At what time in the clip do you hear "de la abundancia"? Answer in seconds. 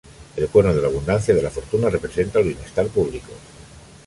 0.73-1.31